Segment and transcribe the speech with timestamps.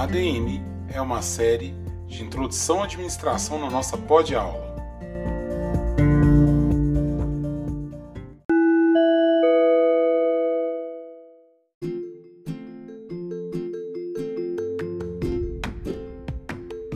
[0.00, 0.62] ADM
[0.94, 1.74] é uma série
[2.06, 4.74] de introdução à administração na nossa pod aula.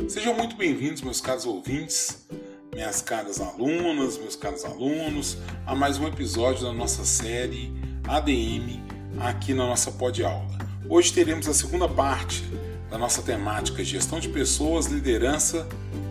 [0.09, 2.27] Sejam muito bem-vindos, meus caros ouvintes,
[2.73, 5.37] minhas caras alunas, meus caros alunos,
[5.67, 7.71] a mais um episódio da nossa série
[8.09, 8.81] ADM
[9.21, 10.57] aqui na nossa pod aula.
[10.89, 12.43] Hoje teremos a segunda parte
[12.91, 15.67] da nossa temática Gestão de Pessoas, Liderança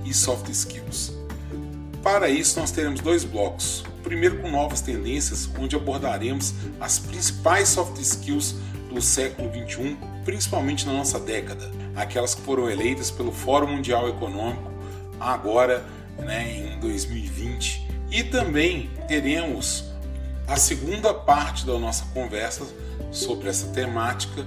[0.06, 1.14] e Soft Skills.
[2.02, 3.86] Para isso, nós teremos dois blocos.
[4.00, 8.56] O primeiro com novas tendências, onde abordaremos as principais soft skills
[8.94, 14.70] do século XXI, principalmente na nossa década, aquelas que foram eleitas pelo Fórum Mundial Econômico
[15.20, 15.86] agora
[16.18, 17.88] né, em 2020.
[18.12, 19.86] E também teremos
[20.48, 22.66] a segunda parte da nossa conversa
[23.12, 24.46] sobre essa temática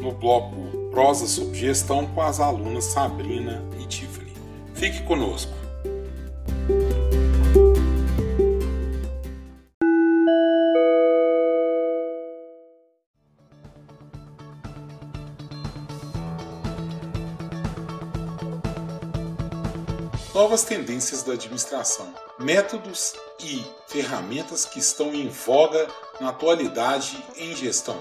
[0.00, 4.32] no bloco Prosa sobre Gestão com as alunas Sabrina e Tiffany.
[4.74, 5.52] Fique conosco.
[20.34, 25.86] Novas tendências da administração, métodos e ferramentas que estão em voga
[26.20, 28.00] na atualidade em gestão.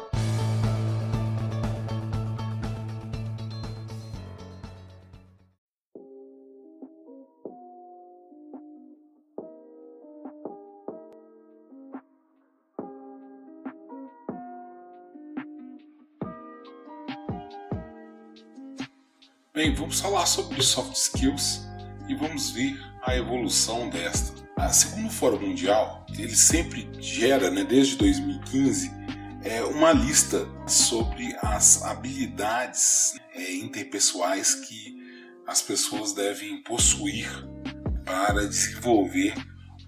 [19.60, 21.68] Bem, vamos falar sobre soft skills
[22.08, 24.34] e vamos ver a evolução desta.
[24.56, 28.90] Ah, segundo o Fórum Mundial, ele sempre gera, né, desde 2015,
[29.44, 34.96] é, uma lista sobre as habilidades é, interpessoais que
[35.46, 37.28] as pessoas devem possuir
[38.06, 39.34] para desenvolver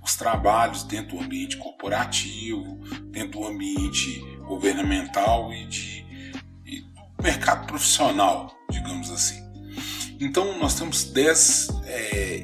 [0.04, 6.06] os trabalhos dentro do ambiente corporativo, dentro do ambiente governamental e, de,
[6.66, 9.41] e do mercado profissional, digamos assim.
[10.22, 12.44] Então nós temos 10 é,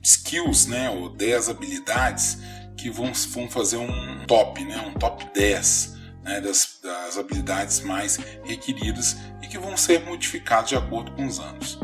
[0.00, 2.38] skills, né, ou 10 habilidades
[2.76, 8.16] que vão, vão fazer um top, né, um top 10 né, das, das habilidades mais
[8.44, 11.80] requeridas e que vão ser modificadas de acordo com os anos.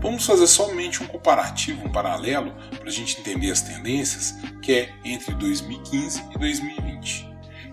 [0.00, 4.94] Vamos fazer somente um comparativo, um paralelo, para a gente entender as tendências, que é
[5.04, 7.28] entre 2015 e 2020.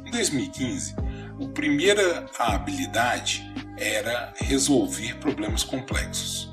[0.08, 0.96] Em 2015,
[1.40, 3.48] a primeira habilidade
[3.78, 6.50] era resolver problemas complexos.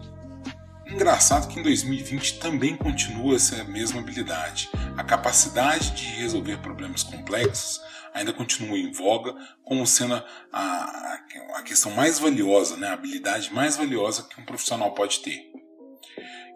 [0.87, 4.71] Engraçado que em 2020 também continua essa mesma habilidade.
[4.97, 7.81] A capacidade de resolver problemas complexos
[8.13, 9.35] ainda continua em voga,
[9.65, 11.19] como sendo a,
[11.57, 12.89] a questão mais valiosa, né?
[12.89, 15.51] a habilidade mais valiosa que um profissional pode ter.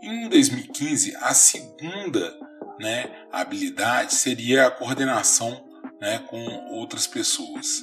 [0.01, 2.39] Em 2015, a segunda
[2.79, 5.67] né, habilidade seria a coordenação
[6.01, 6.39] né, com
[6.75, 7.83] outras pessoas.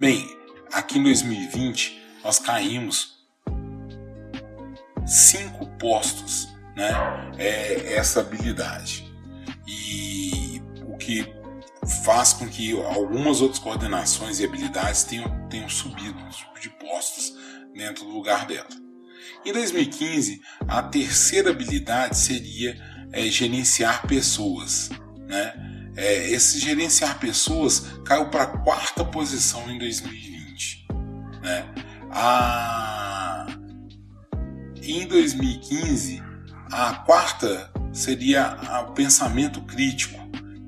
[0.00, 0.26] Bem,
[0.72, 3.22] aqui em 2020 nós caímos
[5.06, 6.90] cinco postos, né?
[7.36, 9.12] É essa habilidade
[9.66, 11.26] e o que
[12.04, 16.18] faz com que algumas outras coordenações e habilidades tenham, tenham subido
[16.60, 17.34] de postos
[17.74, 18.68] dentro do lugar dela.
[19.44, 22.76] Em 2015, a terceira habilidade seria
[23.12, 24.90] é, gerenciar pessoas,
[25.26, 25.70] né?
[25.94, 30.86] É, esse gerenciar pessoas caiu para a quarta posição em 2020,
[31.42, 31.91] né?
[34.82, 36.22] Em 2015,
[36.70, 40.18] a quarta seria o pensamento crítico,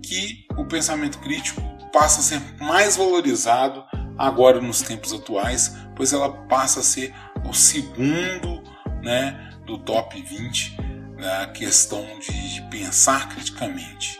[0.02, 1.60] que o pensamento crítico
[1.92, 3.84] passa a ser mais valorizado
[4.16, 8.62] agora nos tempos atuais, pois ela passa a ser o segundo
[9.02, 10.76] né, do top 20
[11.18, 14.18] na questão de pensar criticamente.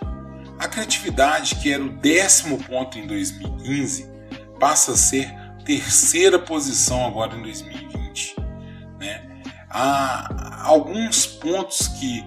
[0.58, 4.10] A criatividade, que era o décimo ponto em 2015,
[4.58, 8.36] passa a ser terceira posição agora em 2020.
[8.98, 9.42] Né?
[9.68, 12.24] Há alguns pontos que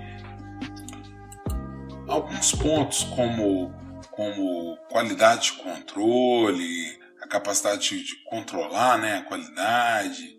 [2.08, 3.76] alguns pontos como
[4.12, 10.36] como qualidade de controle, a capacidade de controlar né, a qualidade,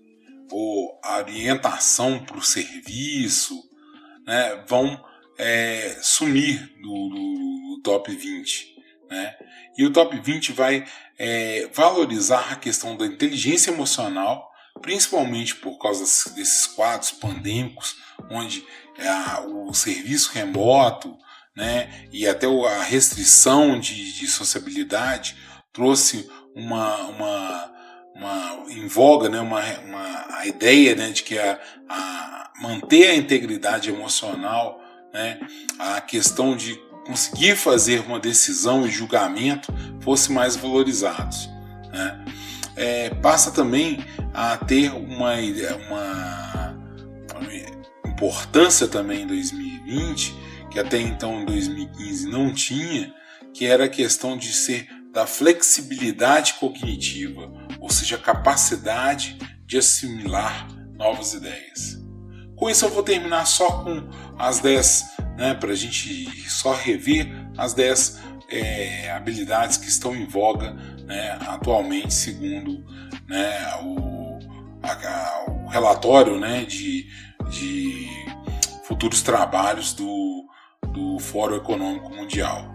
[0.51, 3.55] ou a orientação para o serviço,
[4.27, 5.01] né, vão
[5.39, 8.78] é, sumir do, do, do top 20.
[9.11, 9.35] Né?
[9.77, 10.85] E o top 20 vai
[11.19, 14.51] é, valorizar a questão da inteligência emocional,
[14.81, 16.01] principalmente por causa
[16.35, 17.97] desses quadros pandêmicos,
[18.31, 18.65] onde
[18.99, 21.17] é, o serviço remoto
[21.57, 25.37] né, e até a restrição de, de sociabilidade
[25.73, 27.73] trouxe uma, uma,
[28.15, 31.59] uma em voga né, uma, uma, a ideia né, de que a,
[31.89, 34.81] a manter a integridade emocional,
[35.13, 35.41] né,
[35.79, 41.49] a questão de conseguir fazer uma decisão e julgamento fosse mais valorizados.
[41.91, 42.25] Né?
[42.77, 45.33] É, passa também a ter uma,
[45.89, 46.75] uma,
[48.07, 50.35] importância também em 2020,
[50.71, 53.15] que até então em 2015 não tinha,
[53.55, 57.51] que era a questão de ser da flexibilidade cognitiva,
[57.81, 61.99] ou seja, a capacidade de assimilar novas ideias.
[62.55, 67.31] Com isso eu vou terminar só com as 10, né, para a gente só rever
[67.57, 68.21] as 10
[68.51, 70.73] é, habilidades que estão em voga
[71.07, 72.85] né, atualmente, segundo
[73.27, 74.39] né, o,
[74.83, 77.07] a, o, relatório né, de,
[77.51, 78.09] de
[78.85, 80.45] futuros trabalhos do,
[80.89, 82.75] do Fórum Econômico Mundial.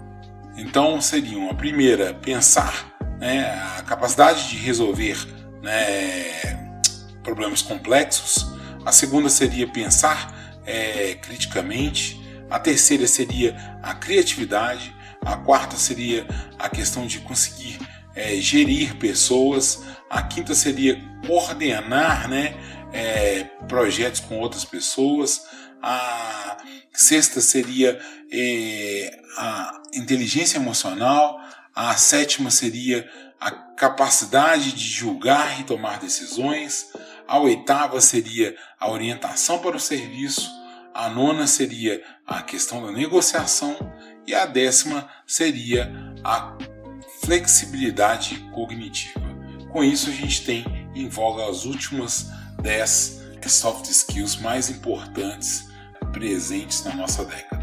[0.55, 3.43] Então seriam a primeira, pensar né,
[3.77, 5.17] a capacidade de resolver
[5.61, 6.79] né,
[7.23, 8.53] problemas complexos.
[8.85, 12.22] A segunda seria pensar é, criticamente.
[12.53, 14.95] A terceira seria a criatividade.
[15.25, 16.27] A quarta seria
[16.59, 17.79] a questão de conseguir
[18.13, 19.81] é, gerir pessoas.
[20.07, 22.53] A quinta seria coordenar né,
[22.93, 25.47] é, projetos com outras pessoas.
[25.81, 26.57] A
[26.93, 27.99] sexta seria
[28.31, 31.41] é, a inteligência emocional.
[31.73, 33.09] A sétima seria
[33.41, 36.91] a capacidade de julgar e tomar decisões.
[37.27, 40.62] A oitava seria a orientação para o serviço.
[40.93, 43.75] A nona seria a questão da negociação.
[44.25, 45.91] E a décima seria
[46.23, 46.55] a
[47.21, 49.21] flexibilidade cognitiva.
[49.71, 50.63] Com isso, a gente tem
[50.95, 52.31] em voga as últimas
[52.61, 55.67] 10 soft skills mais importantes
[56.13, 57.62] presentes na nossa década.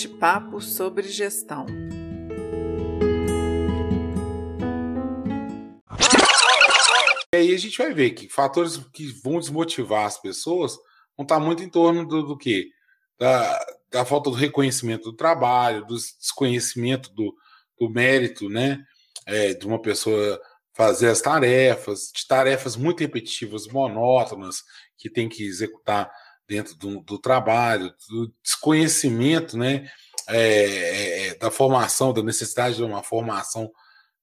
[0.00, 1.66] Bate-papo sobre gestão.
[7.34, 10.78] E aí a gente vai ver que fatores que vão desmotivar as pessoas
[11.14, 12.70] vão estar muito em torno do, do quê?
[13.18, 17.34] Da, da falta do reconhecimento do trabalho, do desconhecimento do,
[17.78, 18.82] do mérito, né?
[19.26, 20.40] É, de uma pessoa
[20.72, 24.62] fazer as tarefas, de tarefas muito repetitivas, monótonas,
[24.96, 26.10] que tem que executar
[26.50, 29.88] dentro do, do trabalho, do desconhecimento, né?
[30.28, 33.70] É, é, é da formação, da necessidade de uma formação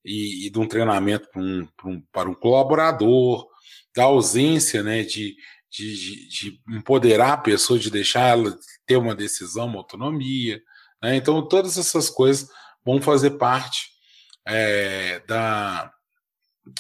[0.04, 3.48] e, e de um treinamento para um, para um, para um colaborador,
[3.96, 5.36] da ausência né, de,
[5.72, 10.62] de, de, empoderar a pessoa, de deixar ela ter uma decisão, uma autonomia.
[11.02, 11.16] Né?
[11.16, 12.50] Então, todas essas coisas
[12.86, 13.88] vão fazer parte
[14.46, 15.92] é, da.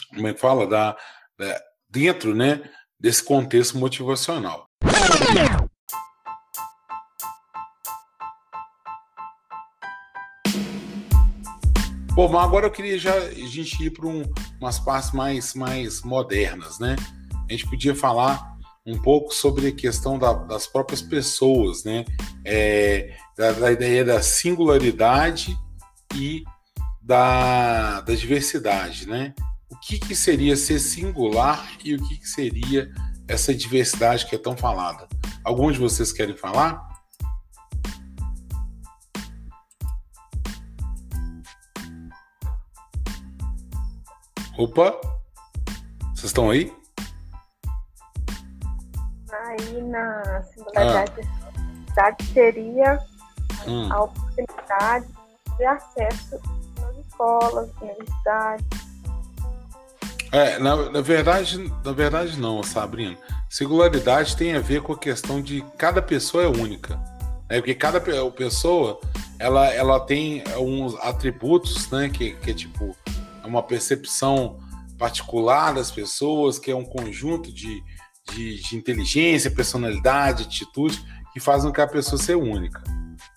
[0.09, 0.67] Como é que fala?
[0.67, 0.97] Da,
[1.37, 4.66] da, dentro né, desse contexto motivacional.
[12.17, 14.23] Bom, agora eu queria já a gente ir para um,
[14.59, 16.95] umas partes mais, mais modernas, né?
[17.47, 22.05] A gente podia falar um pouco sobre a questão da, das próprias pessoas, né?
[22.43, 25.55] É, da, da, ideia da singularidade
[26.15, 26.43] e
[27.03, 29.35] da, da diversidade, né?
[29.69, 32.91] O que, que seria ser singular e o que, que seria
[33.27, 35.07] essa diversidade que é tão falada?
[35.43, 36.87] Alguns de vocês querem falar?
[44.57, 44.99] Opa!
[46.15, 46.75] Vocês estão aí?
[49.31, 51.21] Aí na singularidade
[51.97, 52.15] ah.
[52.33, 52.99] seria
[53.67, 53.93] hum.
[53.93, 55.07] a oportunidade
[55.57, 56.41] de acesso
[56.79, 58.86] nas escolas, universidades.
[60.37, 63.17] É, na, na, verdade, na verdade não, Sabrina.
[63.49, 66.95] Singularidade tem a ver com a questão de cada pessoa é única.
[67.49, 67.57] Né?
[67.59, 68.99] Porque cada pessoa
[69.39, 72.07] ela, ela tem uns atributos, né?
[72.09, 72.95] Que, que é tipo
[73.43, 74.59] uma percepção
[74.99, 77.83] particular das pessoas, que é um conjunto de,
[78.31, 81.03] de, de inteligência, personalidade, atitude,
[81.33, 82.83] que fazem com que a pessoa seja única.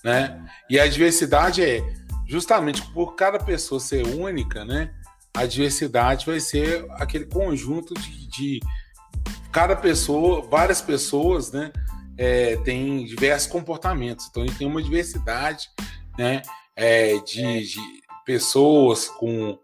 [0.05, 0.39] Né?
[0.69, 1.83] E a diversidade é
[2.29, 4.93] justamente por cada pessoa ser única, né?
[5.35, 8.61] A diversidade vai ser aquele conjunto de, de
[9.53, 11.73] cada pessoa, várias pessoas, né?
[12.17, 14.27] É, tem diversos comportamentos.
[14.29, 15.69] Então, a gente tem uma diversidade,
[16.19, 16.43] né?
[16.77, 17.81] É, de, de
[18.25, 19.59] pessoas com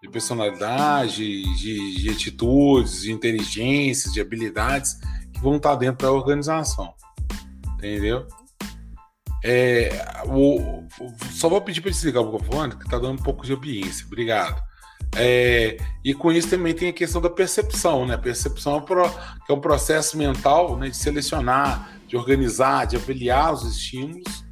[0.00, 4.94] de personalidade, de, de atitudes, de inteligências, de habilidades
[5.32, 6.94] que vão estar dentro da organização.
[7.74, 8.26] Entendeu?
[9.44, 9.90] É,
[10.26, 10.84] o,
[11.30, 14.06] só vou pedir para desligar o microfone, que está dando um pouco de ambiência.
[14.06, 14.60] Obrigado.
[15.16, 18.16] É, e com isso também tem a questão da percepção, né?
[18.16, 18.80] Percepção é
[19.46, 24.44] que é um processo mental né, de selecionar, de organizar, de avaliar os estímulos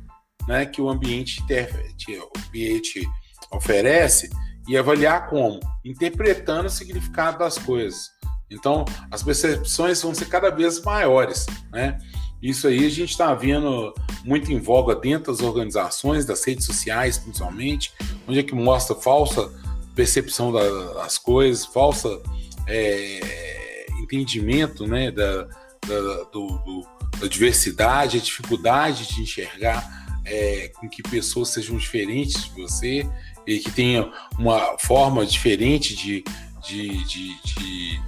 [0.46, 3.06] né, que o ambiente, o ambiente
[3.50, 4.30] oferece
[4.68, 5.60] e avaliar como?
[5.84, 8.10] Interpretando o significado das coisas.
[8.50, 11.98] Então, as percepções vão ser cada vez maiores, né?
[12.40, 13.94] Isso aí a gente está vendo
[14.24, 17.92] muito em voga dentro das organizações, das redes sociais, principalmente,
[18.28, 19.50] onde é que mostra falsa
[19.96, 22.20] percepção das coisas, falsa
[22.68, 26.86] é, entendimento né, da, da, do, do,
[27.18, 33.08] da diversidade, a dificuldade de enxergar é, com que pessoas sejam diferentes de você
[33.46, 36.22] e que tenham uma forma diferente de,
[36.66, 38.00] de, de, de,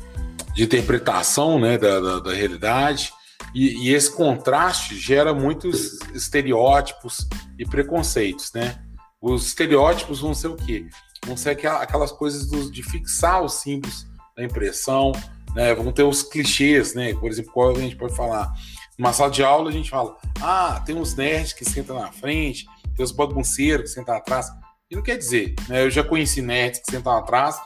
[0.55, 3.13] de interpretação né, da, da, da realidade.
[3.55, 7.27] E, e, esse contraste gera muitos estereótipos
[7.59, 8.79] e preconceitos, né?
[9.21, 10.87] Os estereótipos vão ser o quê?
[11.27, 14.07] Vão ser aquelas coisas de fixar os símbolos
[14.37, 15.13] da impressão,
[15.55, 15.75] né?
[15.75, 17.13] Vão ter os clichês, né?
[17.15, 18.53] Por exemplo, qual a gente pode falar?
[18.97, 22.67] Numa sala de aula a gente fala, ah, tem uns nerds que sentam na frente,
[22.97, 24.47] tem os bagunceiros que sentam atrás.
[24.91, 25.83] E não quer dizer, né?
[25.83, 27.57] Eu já conheci nerds que sentam atrás,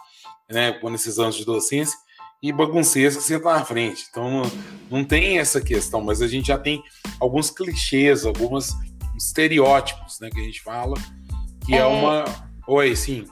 [0.50, 0.78] né?
[0.82, 1.97] Nesses anos de docência,
[2.42, 4.06] e bagunceiros que sentam na frente.
[4.11, 4.42] Então não,
[4.90, 6.82] não tem essa questão, mas a gente já tem
[7.21, 8.73] alguns clichês, alguns
[9.16, 10.28] estereótipos, né?
[10.30, 10.94] Que a gente fala,
[11.64, 12.25] que é, é uma.
[12.66, 13.26] Oi, sim.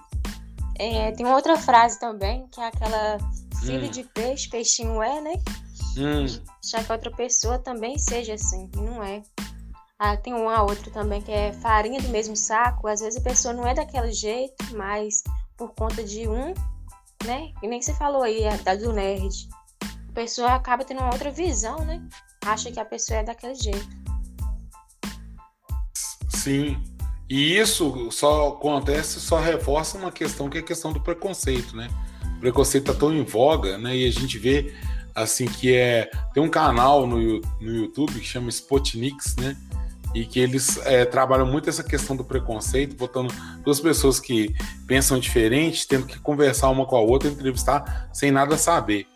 [0.79, 3.19] É, tem outra frase também, que é aquela
[3.63, 3.91] filho hum.
[3.91, 5.33] de peixe, peixinho é, né?
[5.97, 6.27] Hum.
[6.65, 9.23] Já que outra pessoa também seja assim, e não é.
[9.99, 12.89] Ah, tem uma outra também que é farinha do mesmo saco.
[12.89, 15.23] Às vezes a pessoa não é daquele jeito, mas
[15.59, 16.55] por conta de um
[17.25, 17.53] né?
[17.63, 19.49] E nem você falou aí da do nerd.
[19.83, 22.03] A pessoa acaba tendo uma outra visão, né?
[22.45, 23.89] Acha que a pessoa é daquele jeito.
[26.29, 26.83] Sim.
[27.31, 31.89] E isso só acontece, só reforça uma questão que é a questão do preconceito, né?
[32.37, 33.97] O preconceito tá tão em voga, né?
[33.97, 34.75] E a gente vê
[35.15, 39.57] assim que é tem um canal no, no YouTube que chama Spotniks, né?
[40.15, 43.33] e que eles é, trabalham muito essa questão do preconceito, botando
[43.63, 44.53] duas pessoas que
[44.87, 49.07] pensam diferente, tendo que conversar uma com a outra, entrevistar sem nada saber.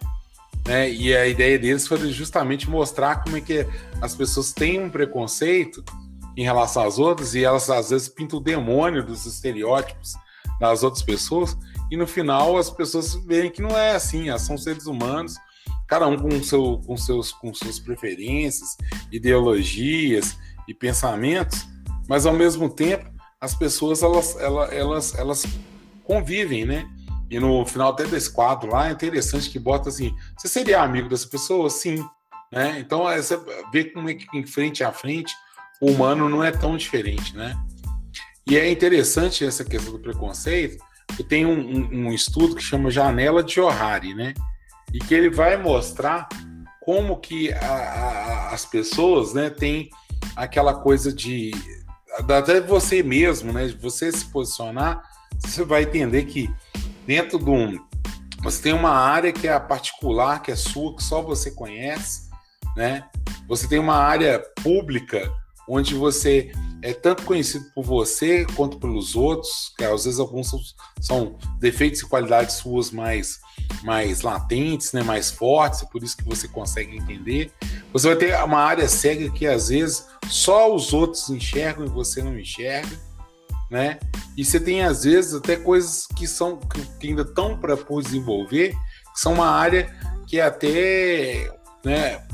[0.66, 0.90] Né?
[0.90, 3.66] E a ideia deles foi justamente mostrar como é que
[4.00, 5.84] as pessoas têm um preconceito
[6.36, 10.14] em relação às outras e elas às vezes pintam o demônio dos estereótipos
[10.60, 11.56] das outras pessoas
[11.90, 15.36] e no final as pessoas veem que não é assim, elas são seres humanos,
[15.86, 18.76] cada um com, seu, com, seus, com suas preferências,
[19.12, 20.36] ideologias,
[20.66, 21.66] e pensamentos,
[22.08, 25.46] mas ao mesmo tempo as pessoas elas, elas, elas, elas
[26.04, 26.88] convivem, né?
[27.30, 31.08] E no final até desse quadro lá é interessante que bota assim: você seria amigo
[31.08, 31.68] dessa pessoa?
[31.68, 32.04] Sim.
[32.52, 32.78] Né?
[32.78, 33.38] Então você
[33.72, 35.34] vê como é que em frente a frente
[35.84, 37.54] o humano não é tão diferente, né?
[38.46, 40.82] E é interessante essa questão do preconceito,
[41.14, 44.32] que tem um, um, um estudo que chama Janela de Johari, né?
[44.94, 46.26] E que ele vai mostrar
[46.80, 49.90] como que a, a, as pessoas né, têm
[50.34, 51.50] aquela coisa de
[52.18, 53.66] até você mesmo, né?
[53.66, 55.02] De você se posicionar,
[55.38, 56.50] você vai entender que
[57.06, 57.78] dentro de um
[58.42, 62.30] você tem uma área que é a particular, que é sua, que só você conhece,
[62.74, 63.06] né?
[63.46, 65.30] Você tem uma área pública
[65.68, 66.52] onde você
[66.82, 70.60] é tanto conhecido por você quanto pelos outros, que às vezes alguns são,
[71.00, 73.40] são defeitos e qualidades suas mais
[73.82, 77.52] mais latentes, né, mais fortes, por isso que você consegue entender.
[77.92, 82.22] Você vai ter uma área cega que às vezes só os outros enxergam e você
[82.22, 82.98] não enxerga,
[83.70, 83.98] né?
[84.36, 86.58] E você tem às vezes até coisas que são
[86.98, 88.74] que ainda estão para desenvolver,
[89.12, 89.94] que são uma área
[90.26, 91.50] que é até,
[91.84, 92.26] né,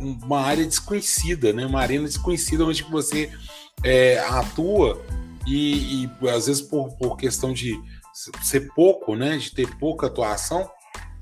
[0.00, 1.66] uma área desconhecida, né?
[1.66, 3.30] Uma arena desconhecida onde você
[3.84, 5.00] é, atua
[5.46, 7.80] e, e, às vezes por, por questão de
[8.42, 10.68] ser pouco, né, de ter pouca atuação,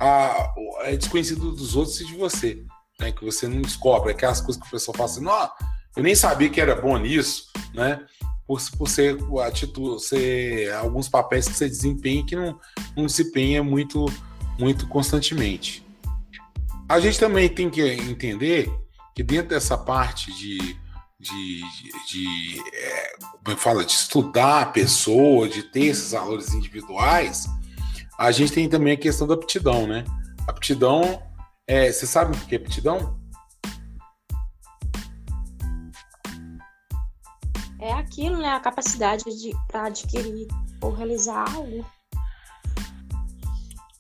[0.01, 2.65] a, é desconhecido dos outros e de você,
[2.99, 5.51] né, que você não descobre, aquelas coisas que o pessoal fala assim, não,
[5.97, 8.05] eu nem sabia que era bom nisso, né,
[8.47, 12.59] por, por ser, atitude, ser alguns papéis que você desempenha que não,
[12.97, 14.07] não desempenha muito,
[14.59, 15.86] muito constantemente.
[16.89, 18.71] A gente também tem que entender
[19.15, 20.77] que dentro dessa parte de
[21.19, 27.47] de, de, de é, fala, de estudar a pessoa, de ter esses valores individuais,
[28.19, 30.05] a gente tem também a questão da aptidão, né?
[30.47, 31.23] Aptidão,
[31.67, 33.19] é, você sabe o que é aptidão?
[37.81, 38.51] É aquilo, né?
[38.51, 40.47] A capacidade de para adquirir
[40.81, 41.85] ou realizar algo.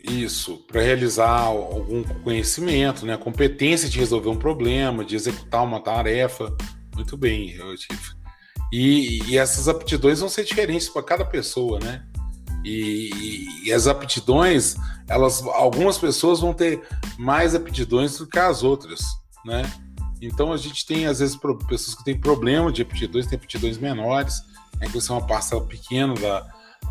[0.08, 3.16] Isso, para realizar algum conhecimento, né?
[3.16, 6.54] Competência de resolver um problema, de executar uma tarefa.
[6.94, 8.16] Muito bem, eu tive.
[8.72, 12.04] E, e essas aptidões vão ser diferentes para cada pessoa, né?
[12.64, 14.75] E, e, e, as aptidões,
[15.08, 16.82] elas, algumas pessoas vão ter
[17.18, 19.00] mais aptidões do que as outras,
[19.44, 19.62] né?
[20.20, 21.36] Então a gente tem às vezes
[21.68, 24.42] pessoas que têm problema de aptidões, têm aptidões menores,
[24.80, 26.46] né, que são uma parcela pequena da,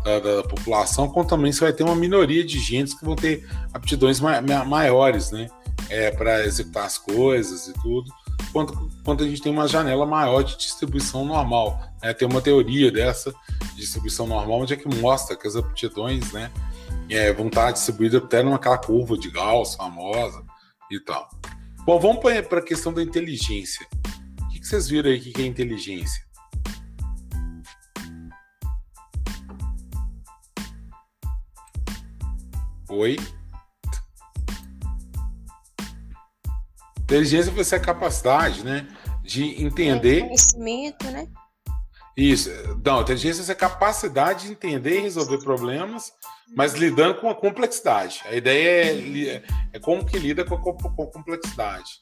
[0.06, 3.44] da, da, população, como também você vai ter uma minoria de gente que vão ter
[3.74, 5.48] aptidões ma maiores, né?
[5.90, 8.10] É, para executar as coisas e tudo,
[8.52, 11.80] quanto, quanto a gente tem uma janela maior de distribuição normal.
[12.02, 12.12] Né?
[12.12, 13.32] Tem uma teoria dessa
[13.76, 16.50] distribuição normal, onde é que mostra que as aptidões né,
[17.08, 20.42] é, vão estar distribuídas até naquela curva de Gauss famosa
[20.90, 21.28] e tal.
[21.84, 23.86] Bom, vamos para a questão da inteligência.
[24.42, 26.25] O que, que vocês viram aí que é inteligência?
[32.96, 33.18] Oi?
[37.00, 38.88] Inteligência vai ser a capacidade, né?
[39.22, 40.20] De entender.
[40.20, 41.28] É, conhecimento, né?
[42.16, 42.50] Isso.
[42.82, 46.10] Não, inteligência é a capacidade de entender e resolver problemas,
[46.56, 48.22] mas lidando com a complexidade.
[48.24, 48.94] A ideia
[49.28, 49.42] é,
[49.74, 52.00] é como que lida com a, com a, complexidade.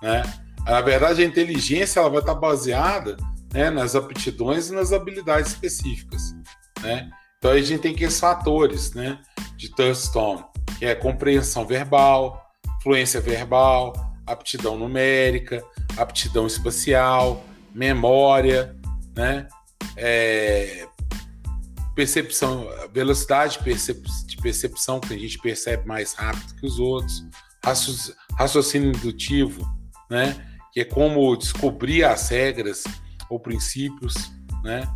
[0.00, 0.22] Né?
[0.64, 3.16] Na verdade, a inteligência ela vai estar baseada
[3.52, 6.22] né, nas aptidões e nas habilidades específicas.
[6.80, 7.10] Né?
[7.38, 9.20] Então a gente tem aqueles fatores né,
[9.56, 10.44] de Thurston,
[10.78, 12.46] que é compreensão verbal,
[12.82, 13.92] fluência verbal,
[14.26, 15.62] aptidão numérica,
[15.96, 18.76] aptidão espacial, memória,
[19.14, 19.48] né?
[19.96, 20.86] É,
[21.94, 23.58] percepção, velocidade
[24.26, 27.24] de percepção, que a gente percebe mais rápido que os outros,
[28.34, 29.66] raciocínio indutivo,
[30.10, 30.36] né?
[30.72, 32.84] Que é como descobrir as regras
[33.30, 34.14] ou princípios,
[34.62, 34.86] né?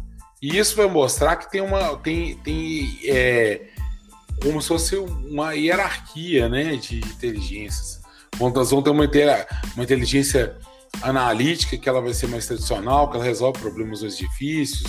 [0.42, 3.68] E isso vai mostrar que tem uma tem, tem é,
[4.42, 8.00] como se fosse uma hierarquia, né, de inteligências.
[8.38, 9.04] Nós vamos ter uma,
[9.74, 10.56] uma inteligência
[11.02, 14.82] analítica, que ela vai ser mais tradicional, que ela resolve problemas mais difíceis,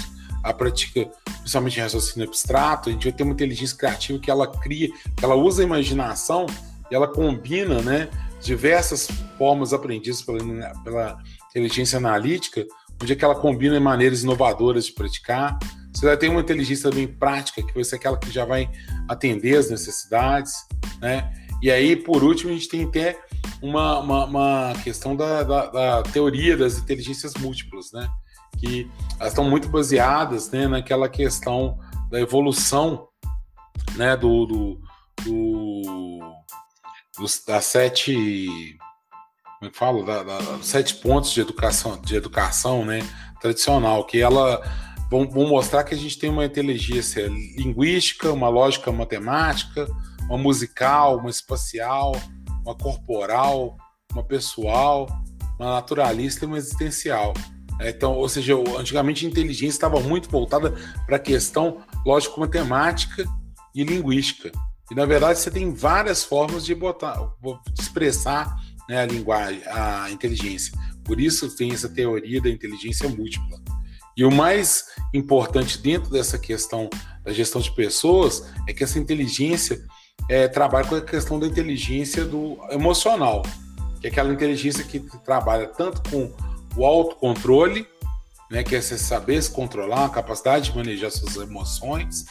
[0.44, 4.48] a prática, principalmente em raciocínio abstrato, a gente vai ter uma inteligência criativa que ela
[4.48, 6.46] cria, que ela usa a imaginação
[6.90, 8.10] e ela combina, né,
[8.42, 10.40] diversas formas aprendidas pela,
[10.84, 11.18] pela
[11.50, 12.66] inteligência analítica,
[13.02, 15.58] onde é que ela combina maneiras inovadoras de praticar.
[15.94, 18.70] Você vai ter uma inteligência também prática, que vai ser aquela que já vai
[19.08, 20.54] atender as necessidades,
[21.02, 21.34] né?
[21.62, 23.20] E aí, por último, a gente tem até
[23.62, 28.08] uma, uma, uma questão da, da, da, teoria das inteligências múltiplas, né?
[28.58, 31.78] Que elas estão muito baseadas né, naquela questão
[32.10, 33.08] da evolução
[33.96, 34.82] né, do, do,
[35.24, 36.20] do
[37.18, 38.78] dos, das sete
[39.62, 43.00] como é que falo da, da, sete pontos de educação de educação né
[43.40, 44.60] tradicional que ela
[45.10, 49.88] vão, vão, mostrar que a gente tem uma inteligência linguística uma lógica matemática
[50.28, 52.14] uma musical uma espacial
[52.64, 53.78] uma corporal,
[54.12, 55.08] uma pessoal,
[55.60, 57.34] uma naturalista e uma existencial.
[57.80, 60.74] É, então, ou seja, antigamente a inteligência estava muito voltada
[61.06, 63.26] para a questão lógico-matemática
[63.74, 64.52] e linguística.
[64.90, 67.16] E na verdade você tem várias formas de botar,
[67.74, 68.56] de expressar
[68.92, 70.78] né, a linguagem, a inteligência.
[71.06, 73.58] Por isso tem essa teoria da inteligência múltipla.
[74.18, 76.90] E o mais importante dentro dessa questão
[77.24, 79.82] da gestão de pessoas é que essa inteligência
[80.30, 83.44] é, trabalha com a questão da inteligência do emocional,
[84.02, 86.34] que é aquela inteligência que trabalha tanto com
[86.76, 87.88] o autocontrole,
[88.50, 92.26] né, que é você saber se controlar, a capacidade de manejar suas emoções,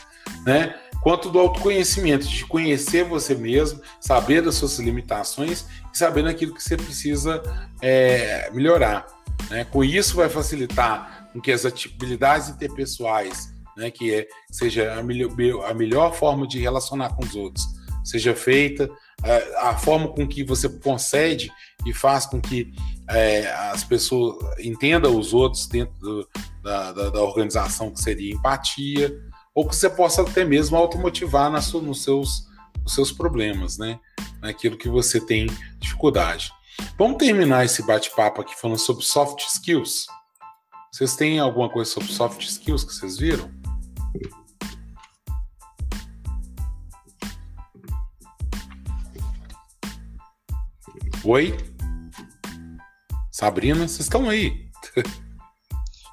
[0.44, 6.62] né, quanto do autoconhecimento, de conhecer você mesmo, saber das suas limitações saber naquilo que
[6.62, 7.42] você precisa
[7.80, 9.06] é, melhorar.
[9.48, 9.64] Né?
[9.64, 15.30] Com isso vai facilitar com que as atividades interpessoais, né, que é, seja a melhor,
[15.68, 17.64] a melhor forma de relacionar com os outros,
[18.04, 18.90] seja feita,
[19.22, 21.52] é, a forma com que você concede
[21.86, 22.72] e faz com que
[23.08, 26.28] é, as pessoas entendam os outros dentro do,
[26.62, 29.12] da, da, da, organização, que seria empatia,
[29.54, 32.46] ou que você possa até mesmo automotivar na sua, nos, seus,
[32.82, 33.98] nos seus problemas, né?
[34.40, 35.46] naquilo que você tem
[35.78, 36.52] dificuldade.
[36.98, 40.06] Vamos terminar esse bate-papo aqui falando sobre soft skills.
[40.92, 43.50] Vocês têm alguma coisa sobre soft skills que vocês viram?
[51.22, 51.56] Oi?
[53.30, 54.70] Sabrina, vocês estão aí.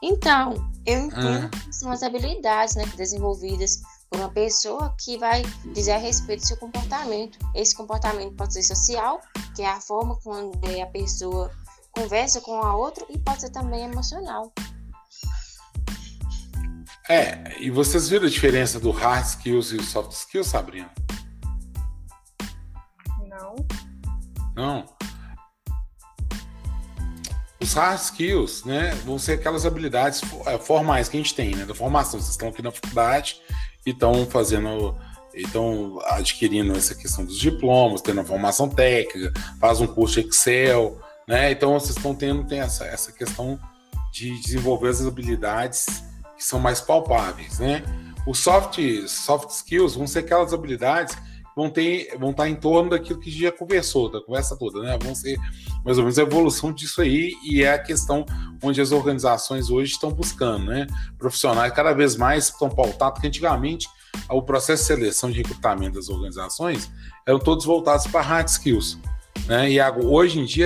[0.03, 0.53] Então,
[0.86, 1.49] eu entendo ah.
[1.49, 3.82] que são as habilidades né, desenvolvidas
[4.13, 5.43] uma pessoa que vai
[5.74, 7.38] dizer a respeito do seu comportamento.
[7.54, 9.22] Esse comportamento pode ser social,
[9.56, 11.52] que é a forma como a pessoa
[11.91, 14.54] conversa com a outra, e pode ser também emocional.
[17.10, 20.91] É, e vocês viram a diferença do hard skills e soft skills, Sabrina?
[23.28, 23.56] Não.
[24.56, 24.86] Não?
[27.60, 31.65] Os hard skills, né, vão ser aquelas habilidades é, formais que a gente tem, né,
[31.65, 32.20] da formação.
[32.20, 33.41] Vocês estão aqui na faculdade
[33.88, 34.97] que estão fazendo
[35.34, 41.52] estão adquirindo essa questão dos diplomas, tendo a formação técnica, faz um curso Excel, né?
[41.52, 43.58] Então vocês estão tendo tem essa, essa questão
[44.12, 46.04] de desenvolver as habilidades
[46.36, 47.82] que são mais palpáveis, né?
[48.26, 51.17] Os soft, soft skills vão ser aquelas habilidades
[51.58, 54.96] vão, ter, vão estar em torno daquilo que já conversou, da conversa toda, né?
[55.02, 55.39] Vão ser
[55.84, 58.24] mais ou menos a evolução disso aí e é a questão
[58.62, 60.86] onde as organizações hoje estão buscando, né?
[61.17, 63.89] Profissionais cada vez mais estão pautados, porque antigamente
[64.30, 66.91] o processo de seleção de recrutamento das organizações
[67.26, 69.00] eram todos voltados para hard skills,
[69.48, 69.72] né?
[69.72, 70.65] E hoje em dia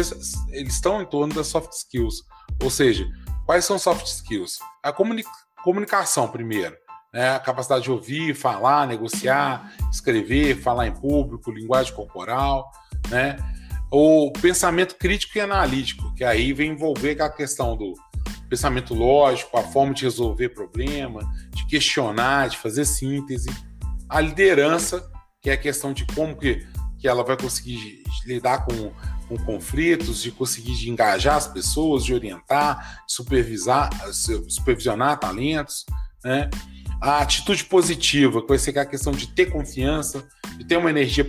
[0.49, 2.25] eles estão em torno das soft skills,
[2.61, 3.09] ou seja,
[3.45, 4.59] quais são soft skills?
[4.83, 5.23] A comuni
[5.63, 6.75] comunicação primeiro,
[7.13, 7.35] né?
[7.35, 12.71] A capacidade de ouvir, falar, negociar, escrever, falar em público, linguagem corporal,
[13.09, 13.37] né?
[13.91, 17.93] O pensamento crítico e analítico, que aí vem envolver a questão do
[18.49, 21.21] pensamento lógico, a forma de resolver problema,
[21.51, 23.49] de questionar, de fazer síntese.
[24.07, 25.09] A liderança,
[25.41, 26.65] que é a questão de como que,
[26.99, 28.93] que ela vai conseguir lidar com,
[29.27, 33.89] com conflitos, de conseguir de engajar as pessoas, de orientar, supervisar,
[34.47, 35.85] supervisionar talentos,
[36.23, 36.49] né?
[37.01, 40.23] A atitude positiva, que vai ser a questão de ter confiança,
[40.55, 41.27] de ter uma energia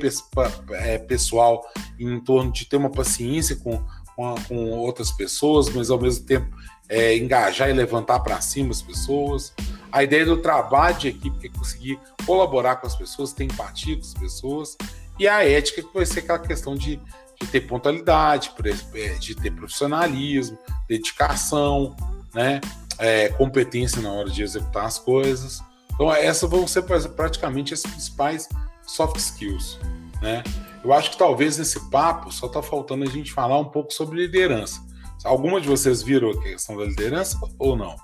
[0.73, 1.67] é, pessoal
[1.99, 3.83] em torno de ter uma paciência com,
[4.15, 6.55] com, com outras pessoas, mas ao mesmo tempo
[6.91, 9.55] é, engajar e levantar para cima as pessoas.
[9.91, 13.97] A ideia do trabalho de equipe, que é conseguir colaborar com as pessoas, ter empatia
[13.97, 14.77] com as pessoas.
[15.19, 17.01] E a ética, que vai ser aquela questão de,
[17.41, 18.53] de ter pontualidade,
[18.95, 21.97] é, de ter profissionalismo, dedicação,
[22.35, 22.61] né?
[23.05, 25.61] É, competência na hora de executar as coisas.
[25.93, 28.49] Então, essas vão ser praticamente as principais
[28.87, 29.79] soft skills.
[30.21, 30.45] Né?
[30.85, 34.21] Eu acho que talvez nesse papo só está faltando a gente falar um pouco sobre
[34.21, 34.81] liderança.
[35.25, 37.97] Alguma de vocês viram a questão da liderança ou não?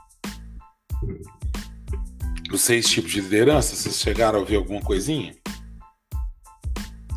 [2.52, 5.34] Os seis tipos de liderança, vocês chegaram a ouvir alguma coisinha?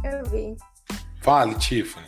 [0.04, 0.56] Eu vi.
[1.22, 2.08] Fale, Tiffany.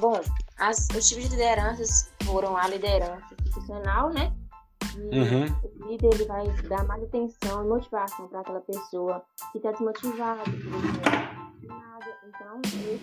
[0.00, 0.20] Bom,
[0.58, 4.32] as, os tipos de lideranças foram a liderança institucional, né?
[4.96, 5.44] E uhum.
[5.80, 10.42] o líder ele vai dar mais atenção e motivação para aquela pessoa que está desmotivada,
[10.44, 10.80] que não
[11.68, 12.18] nada.
[12.26, 13.00] Então, esse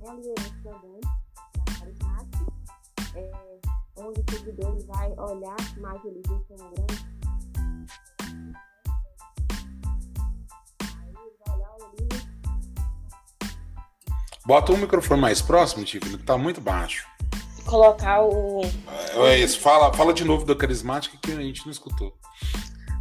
[0.00, 1.00] é a liderança também,
[1.54, 2.52] é carismática,
[3.14, 3.30] é,
[3.96, 7.06] onde o seguidor vai olhar mais o líder como grande.
[10.80, 12.22] Aí ele vai olhar o líder.
[14.44, 17.12] Bota o microfone mais próximo, Tiffany, que tá muito baixo.
[17.72, 18.60] Colocar o.
[19.28, 22.14] É isso, fala, fala de novo da carismática que a gente não escutou.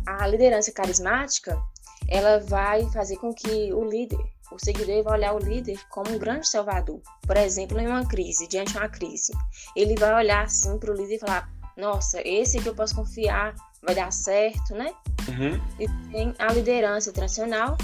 [0.07, 1.61] A liderança carismática,
[2.07, 4.17] ela vai fazer com que o líder
[4.49, 7.01] o seguidor vai olhar o líder como um grande salvador.
[7.27, 9.33] Por exemplo, em uma crise, diante de uma crise,
[9.75, 13.53] ele vai olhar assim para o líder e falar: Nossa, esse que eu posso confiar,
[13.83, 14.93] vai dar certo, né?
[15.27, 15.61] Uhum.
[15.81, 17.75] E tem a liderança tradicional,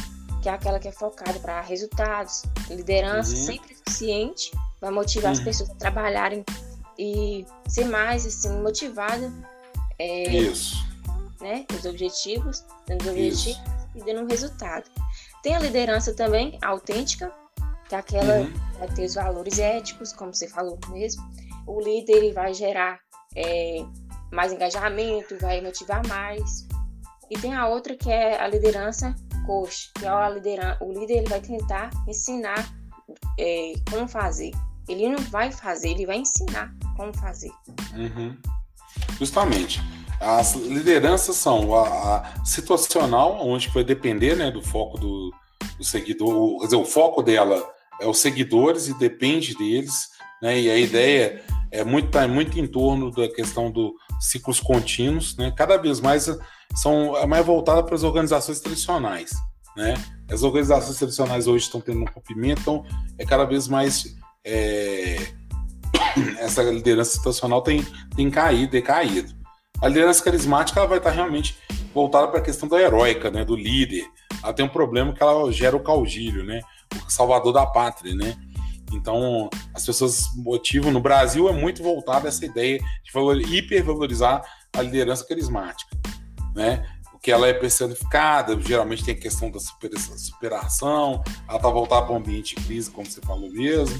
[0.41, 2.43] que é aquela que é focada para resultados.
[2.69, 3.43] Liderança uhum.
[3.43, 5.37] sempre eficiente, vai motivar uhum.
[5.37, 6.45] as pessoas a trabalharem
[6.97, 9.31] e ser mais assim motivada.
[9.99, 10.85] É, Isso.
[11.41, 13.61] Né, os objetivos, dando os objetivos
[13.95, 14.89] e dando um resultado.
[15.43, 17.31] Tem a liderança também autêntica,
[17.87, 18.51] que é aquela uhum.
[18.51, 21.23] que vai ter os valores éticos, como você falou mesmo.
[21.67, 22.99] O líder ele vai gerar
[23.35, 23.85] é,
[24.31, 26.67] mais engajamento, vai motivar mais.
[27.29, 31.19] E tem a outra que é a liderança coach, que é a liderança, o líder
[31.19, 32.69] ele vai tentar ensinar
[33.39, 34.51] é, como fazer.
[34.87, 37.51] Ele não vai fazer, ele vai ensinar como fazer.
[37.95, 38.35] Uhum.
[39.19, 39.81] Justamente.
[40.19, 45.31] As lideranças são a, a, situacional, onde vai depender né, do foco do,
[45.77, 47.63] do seguidor, quer dizer, o foco dela
[48.01, 50.09] é os seguidores e depende deles,
[50.41, 55.37] né, e a ideia é muito, tá muito em torno da questão dos ciclos contínuos,
[55.37, 56.27] né, cada vez mais
[56.75, 59.31] são é mais voltada para as organizações tradicionais.
[59.75, 59.93] Né?
[60.29, 62.85] As organizações tradicionais hoje estão tendo um rompimento, então
[63.19, 65.17] é cada vez mais é,
[66.39, 69.35] essa liderança situacional tem, tem caído, decaído.
[69.81, 71.57] A liderança carismática ela vai estar realmente
[71.93, 74.05] voltada para a questão da heróica, né, do líder.
[74.43, 76.61] Ela tem um problema que ela gera o caudilho, né,
[77.05, 78.35] o salvador da pátria, né.
[78.91, 80.91] Então, as pessoas motivam.
[80.91, 84.41] No Brasil é muito voltada essa ideia de valor, hipervalorizar
[84.73, 85.95] a liderança carismática,
[86.55, 86.87] né?
[87.11, 92.17] Porque ela é personificada, geralmente tem a questão da superação, ela está voltada para um
[92.17, 93.99] ambiente de crise, como você falou mesmo,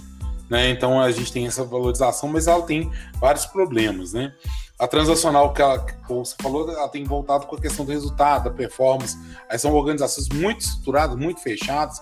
[0.49, 0.69] né?
[0.69, 4.33] Então a gente tem essa valorização, mas ela tem vários problemas, né?
[4.79, 8.51] A transacional que, ela, você falou, ela tem voltado com a questão do resultado, da
[8.51, 9.17] performance.
[9.49, 11.99] Aí são organizações muito estruturadas, muito fechadas.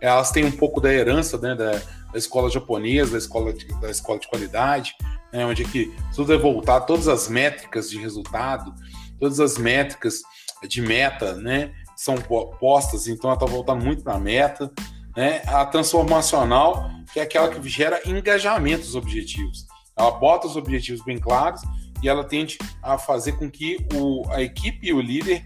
[0.00, 3.90] Elas têm um pouco da herança né, da, da escola japonesa, da escola de, da
[3.90, 4.94] escola de qualidade,
[5.32, 8.74] né, onde é que tudo é voltado, todas as métricas de resultado,
[9.18, 10.20] todas as métricas
[10.66, 11.72] de meta, né?
[11.96, 12.16] São
[12.60, 14.70] postas, então ela está voltando muito para a meta.
[15.18, 15.42] Né?
[15.48, 19.66] A transformacional, que é aquela que gera engajamento dos objetivos.
[19.98, 21.60] Ela bota os objetivos bem claros
[22.00, 25.44] e ela tende a fazer com que o, a equipe e o líder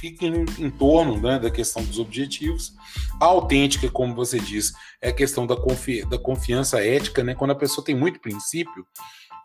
[0.00, 2.72] fiquem em torno né, da questão dos objetivos.
[3.20, 7.36] A autêntica, como você diz, é a questão da, confi da confiança ética, né?
[7.36, 8.84] Quando a pessoa tem muito princípio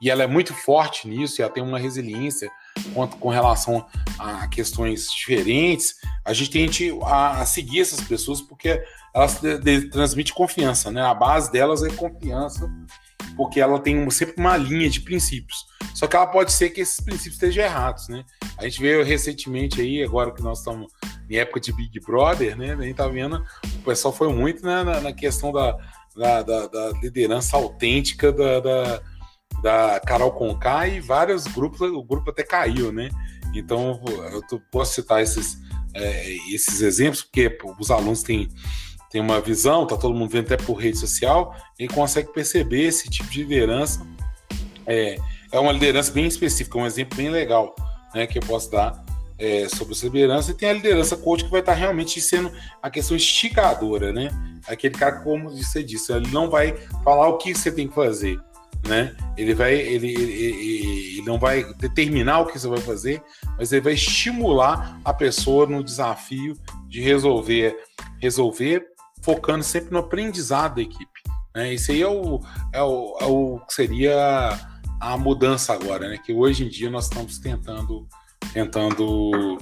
[0.02, 2.50] e ela é muito forte nisso, e ela tem uma resiliência
[2.94, 3.86] quanto com relação
[4.18, 8.82] a questões diferentes, a gente tende a, a seguir essas pessoas porque
[9.14, 9.40] elas
[9.92, 11.02] transmitem confiança, né?
[11.02, 12.70] A base delas é confiança,
[13.36, 15.66] porque ela tem sempre uma linha de princípios.
[15.94, 18.24] Só que ela pode ser que esses princípios estejam errados, né?
[18.58, 20.92] A gente veio recentemente aí, agora que nós estamos
[21.30, 22.74] em época de Big Brother, né?
[22.74, 23.44] A gente tá vendo,
[23.76, 25.78] o pessoal foi muito né, na, na questão da,
[26.16, 29.02] da, da, da, liderança autêntica da, da,
[29.62, 33.10] da Carol Conká e vários grupos, o grupo até caiu, né?
[33.54, 34.02] Então,
[34.52, 35.58] eu posso citar esses,
[35.94, 38.50] é, esses exemplos, porque os alunos têm
[39.10, 43.10] tem uma visão, tá todo mundo vendo até por rede social, e consegue perceber esse
[43.10, 44.06] tipo de liderança.
[44.86, 45.18] É,
[45.52, 47.76] é uma liderança bem específica, um exemplo bem legal
[48.14, 49.04] né, que eu posso dar
[49.38, 50.52] é, sobre essa liderança.
[50.52, 54.30] E tem a liderança coach que vai estar realmente sendo a questão estigadora, né?
[54.68, 58.40] Aquele cara, como você disse, ele não vai falar o que você tem que fazer.
[58.88, 59.16] Né?
[59.38, 60.34] Ele vai, ele, ele,
[61.18, 63.22] ele, não vai determinar o que você vai fazer,
[63.58, 67.78] mas ele vai estimular a pessoa no desafio de resolver,
[68.20, 68.88] resolver
[69.22, 71.22] focando sempre no aprendizado da equipe.
[71.56, 71.74] Né?
[71.74, 72.40] Isso aí é o,
[72.74, 74.58] é o, é o que seria
[75.00, 76.18] a mudança agora, né?
[76.18, 78.08] Que hoje em dia nós estamos tentando,
[78.54, 79.58] tentando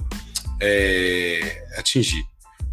[0.60, 2.24] é, atingir.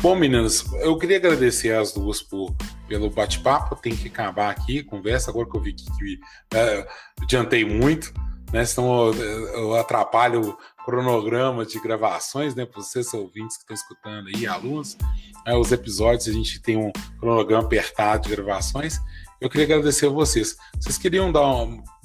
[0.06, 2.56] Bom, meninas, eu queria agradecer as duas por,
[2.88, 3.76] pelo bate-papo.
[3.76, 5.32] Tem que acabar aqui, conversa.
[5.32, 6.20] Agora que eu vi que, que
[6.54, 6.88] é,
[7.20, 8.14] adiantei muito,
[8.54, 8.64] né?
[8.66, 12.68] Senão eu, eu atrapalho o cronograma de gravações, né?
[12.68, 14.96] Para vocês ouvintes que estão escutando aí, alunos
[15.44, 19.00] né, os episódios, a gente tem um cronograma apertado de gravações.
[19.42, 20.56] Eu queria agradecer a vocês.
[20.80, 21.42] Vocês queriam dar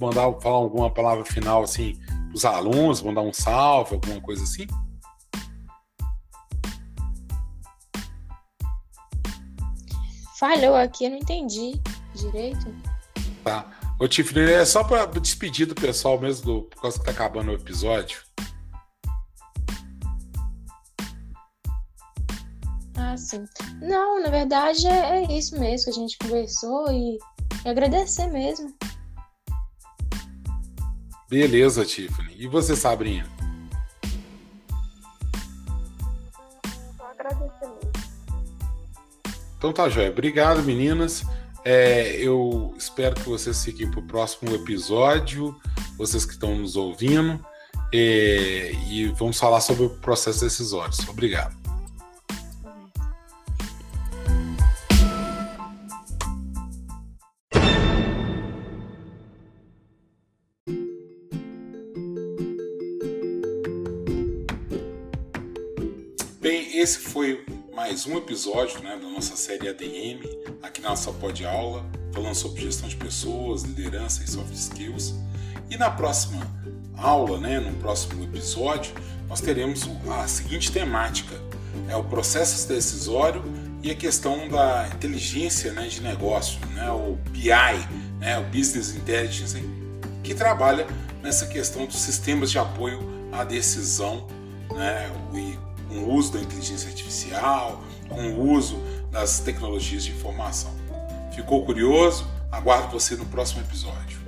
[0.01, 4.67] mandar falar alguma palavra final assim para os alunos, mandar um salve, alguma coisa assim?
[10.41, 11.79] Falhou aqui, eu não entendi
[12.15, 12.75] direito.
[13.45, 13.71] Tá.
[14.01, 17.51] Ô, Tiffany, é só para despedir do pessoal mesmo, do, por causa que tá acabando
[17.51, 18.23] o episódio.
[22.97, 23.45] Ah, sim.
[23.83, 27.19] Não, na verdade é, é isso mesmo que a gente conversou e,
[27.63, 28.75] e agradecer mesmo.
[31.29, 32.35] Beleza, Tiffany.
[32.39, 33.27] E você, Sabrinha?
[39.61, 40.09] Então tá, Joia.
[40.09, 41.23] Obrigado, meninas.
[41.67, 45.55] É, eu espero que vocês fiquem para o próximo episódio,
[45.99, 47.39] vocês que estão nos ouvindo,
[47.93, 50.95] é, e vamos falar sobre o processo decisório.
[51.11, 51.61] Obrigado.
[66.73, 67.45] esse foi
[67.81, 70.21] mais um episódio né, da nossa série ADM,
[70.63, 75.15] aqui na nossa pod aula, falando sobre gestão de pessoas, liderança e soft skills.
[75.71, 76.47] E na próxima
[76.95, 78.93] aula, né, no próximo episódio,
[79.27, 81.35] nós teremos a seguinte temática:
[81.89, 83.43] é o processo decisório
[83.83, 87.49] e a questão da inteligência né, de negócio, né, o BI,
[88.19, 89.59] né, o Business Intelligence,
[90.23, 90.87] que trabalha
[91.23, 93.01] nessa questão dos sistemas de apoio
[93.33, 94.29] à decisão
[94.75, 95.11] né,
[95.91, 100.73] com o uso da inteligência artificial, com o uso das tecnologias de informação.
[101.35, 102.27] Ficou curioso?
[102.51, 104.20] Aguardo você no próximo episódio.